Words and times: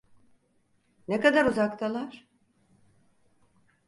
Ne 1.07 1.19
kadar 1.19 1.45
uzaktalar? 1.45 2.27